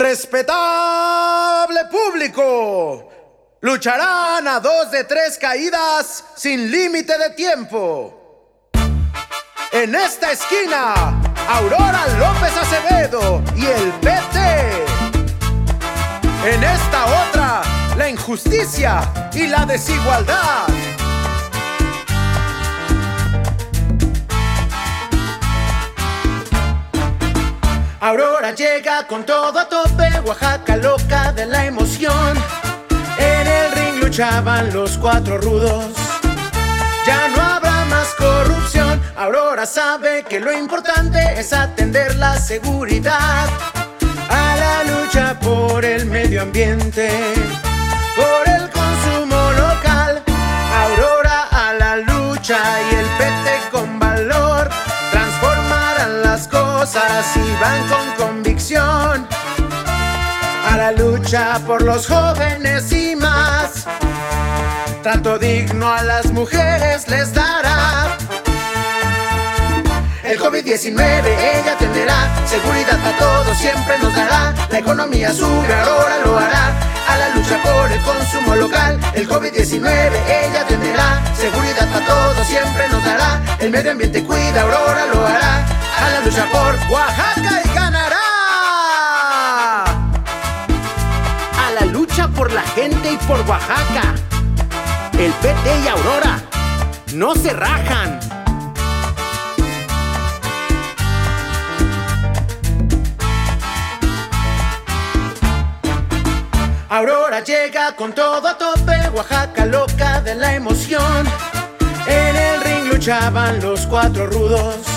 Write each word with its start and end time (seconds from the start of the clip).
Respetable 0.00 1.84
público, 1.90 3.12
lucharán 3.60 4.48
a 4.48 4.58
dos 4.58 4.90
de 4.90 5.04
tres 5.04 5.36
caídas 5.36 6.24
sin 6.36 6.70
límite 6.70 7.18
de 7.18 7.28
tiempo. 7.34 8.70
En 9.70 9.94
esta 9.94 10.32
esquina, 10.32 11.20
Aurora 11.46 12.06
López 12.18 12.56
Acevedo 12.56 13.42
y 13.54 13.66
el 13.66 13.92
PT. 14.00 14.38
En 16.46 16.64
esta 16.64 17.04
otra, 17.28 17.60
la 17.98 18.08
injusticia 18.08 19.02
y 19.34 19.48
la 19.48 19.66
desigualdad. 19.66 20.66
Aurora 28.02 28.54
llega 28.54 29.06
con 29.06 29.26
todo 29.26 29.58
a 29.58 29.68
tope, 29.68 30.08
Oaxaca 30.24 30.74
loca 30.78 31.32
de 31.32 31.44
la 31.44 31.66
emoción. 31.66 32.34
En 33.18 33.46
el 33.46 33.72
ring 33.72 34.02
luchaban 34.02 34.72
los 34.72 34.96
cuatro 34.96 35.36
rudos. 35.36 35.84
Ya 37.06 37.28
no 37.28 37.42
habrá 37.42 37.84
más 37.90 38.08
corrupción. 38.14 39.02
Aurora 39.16 39.66
sabe 39.66 40.24
que 40.26 40.40
lo 40.40 40.50
importante 40.50 41.18
es 41.38 41.52
atender 41.52 42.16
la 42.16 42.38
seguridad. 42.38 43.46
A 44.30 44.56
la 44.56 44.84
lucha 44.84 45.38
por 45.38 45.84
el 45.84 46.06
medio 46.06 46.40
ambiente, 46.40 47.10
por 48.16 48.48
el 48.48 48.70
consumo 48.70 49.52
local. 49.52 50.22
Aurora 50.84 51.48
a 51.50 51.74
la 51.74 51.96
lucha 51.98 52.58
y 52.90 52.94
el 52.94 53.06
PT 53.18 53.50
las 53.72 54.09
cosas 56.80 57.36
y 57.36 57.60
van 57.60 57.86
con 57.88 58.26
convicción 58.26 59.28
a 60.66 60.76
la 60.78 60.92
lucha 60.92 61.60
por 61.66 61.82
los 61.82 62.06
jóvenes 62.06 62.90
y 62.90 63.14
más. 63.16 63.86
Trato 65.02 65.38
digno 65.38 65.92
a 65.92 66.02
las 66.02 66.32
mujeres 66.32 67.06
les 67.08 67.34
dará. 67.34 68.16
El 70.24 70.38
COVID-19 70.40 71.26
ella 71.54 71.72
atenderá, 71.74 72.46
seguridad 72.46 72.98
para 73.02 73.18
todos 73.18 73.58
siempre 73.58 73.98
nos 73.98 74.14
dará. 74.16 74.54
La 74.70 74.78
economía 74.78 75.34
sube, 75.34 75.74
ahora 75.74 76.16
lo 76.24 76.38
hará. 76.38 76.72
A 77.08 77.16
la 77.18 77.28
lucha 77.34 77.58
por 77.62 77.92
el 77.92 78.00
consumo 78.00 78.56
local, 78.56 78.98
el 79.12 79.28
COVID-19 79.28 80.12
ella 80.44 80.62
atenderá, 80.62 81.20
seguridad 81.36 81.92
para 81.92 82.06
todos 82.06 82.46
siempre 82.46 82.88
nos 82.88 83.04
dará. 83.04 83.42
El 83.58 83.70
medio 83.70 83.90
ambiente 83.90 84.24
cuida, 84.24 84.62
Aurora 84.62 85.06
lo 85.12 85.26
hará. 85.26 85.79
A 86.00 86.08
la 86.10 86.20
lucha 86.24 86.46
por 86.50 86.74
Oaxaca 86.90 87.62
y 87.64 87.74
ganará. 87.74 88.16
A 91.58 91.70
la 91.78 91.86
lucha 91.86 92.28
por 92.28 92.52
la 92.52 92.62
gente 92.62 93.12
y 93.12 93.16
por 93.18 93.40
Oaxaca. 93.48 94.14
El 95.18 95.32
PT 95.32 95.80
y 95.84 95.88
Aurora 95.88 96.40
no 97.14 97.34
se 97.34 97.52
rajan. 97.52 98.18
Aurora 106.88 107.44
llega 107.44 107.94
con 107.94 108.12
todo 108.12 108.48
a 108.48 108.58
tope, 108.58 109.08
Oaxaca 109.14 109.64
loca 109.64 110.20
de 110.22 110.34
la 110.34 110.54
emoción. 110.54 111.24
En 112.06 112.36
el 112.36 112.60
ring 112.62 112.92
luchaban 112.92 113.60
los 113.60 113.86
cuatro 113.86 114.26
rudos. 114.26 114.89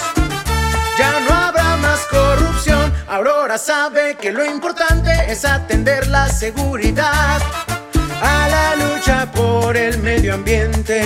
Ya 0.97 1.19
no 1.21 1.33
habrá 1.33 1.75
más 1.77 1.99
corrupción. 2.09 2.93
Aurora 3.07 3.57
sabe 3.57 4.15
que 4.15 4.31
lo 4.31 4.45
importante 4.45 5.11
es 5.27 5.43
atender 5.43 6.07
la 6.07 6.27
seguridad. 6.29 7.41
A 8.21 8.47
la 8.47 8.75
lucha 8.75 9.31
por 9.31 9.75
el 9.75 9.97
medio 9.99 10.35
ambiente, 10.35 11.03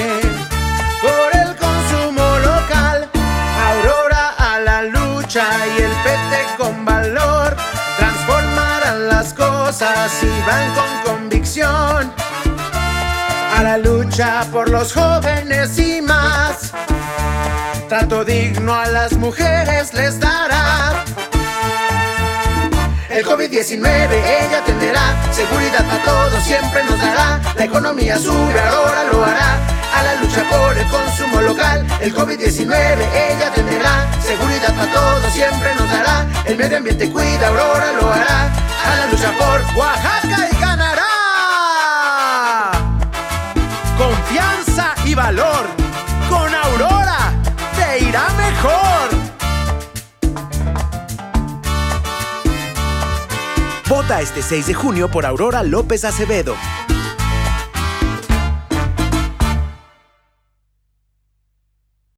por 1.01 1.39
el 1.41 1.55
consumo 1.55 2.37
local. 2.39 3.09
Aurora 3.69 4.33
a 4.37 4.59
la 4.59 4.83
lucha 4.83 5.47
y 5.77 5.81
el 5.81 5.91
PT 6.03 6.57
con 6.57 6.85
valor 6.85 7.55
transformarán 7.97 9.07
las 9.07 9.33
cosas 9.33 10.11
y 10.21 10.41
van 10.45 10.73
con 10.75 11.13
convicción 11.13 12.13
a 13.55 13.63
la 13.63 13.77
lucha 13.77 14.45
por 14.51 14.69
los 14.69 14.93
jóvenes 14.93 15.79
y 15.79 16.01
más. 16.01 16.73
Trato 17.89 18.25
digno 18.25 18.75
a 18.75 18.85
las 18.87 19.13
mujeres 19.13 19.93
les 19.93 20.19
dará. 20.19 21.05
El 23.09 23.25
COVID-19 23.25 24.11
ella 24.11 24.59
atenderá, 24.59 25.15
seguridad 25.31 25.85
para 25.87 26.03
todos 26.03 26.43
siempre 26.43 26.83
nos 26.83 26.99
dará. 26.99 27.39
La 27.55 27.63
economía 27.63 28.17
sube, 28.17 28.59
ahora 28.59 29.05
lo 29.05 29.23
hará. 29.23 29.55
A 29.95 30.03
la 30.03 30.15
lucha 30.15 30.43
por 30.49 30.77
el 30.77 30.85
consumo 30.87 31.41
local, 31.41 31.87
el 32.01 32.13
COVID-19 32.13 32.67
ella 33.31 33.47
atenderá, 33.47 34.05
seguridad 34.21 34.75
para 34.75 34.91
todos 34.91 35.31
siempre 35.31 35.73
nos 35.75 35.89
dará. 35.89 36.27
El 36.45 36.57
medio 36.57 36.77
ambiente 36.79 37.09
cuida, 37.09 37.47
Aurora 37.47 37.93
lo 37.93 38.11
hará. 38.11 38.51
A 38.85 38.95
la 38.97 39.05
lucha 39.07 39.31
por 39.39 39.77
Oaxaca 39.77 40.26
Vota 53.89 54.19
este 54.19 54.41
6 54.41 54.67
de 54.67 54.73
junio 54.73 55.07
por 55.09 55.25
Aurora 55.25 55.63
López 55.63 56.03
Acevedo. 56.03 56.55